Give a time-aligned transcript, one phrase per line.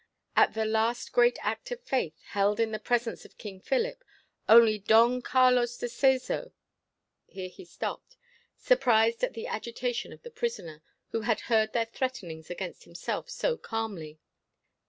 [0.35, 4.03] At the last great Act of Faith, held in the presence of King Philip,
[4.49, 6.53] only Don Carlos de Seso"
[7.27, 8.17] Here he stopped,
[8.57, 13.57] surprised at the agitation of the prisoner, who had heard their threatenings against himself so
[13.57, 14.19] calmly.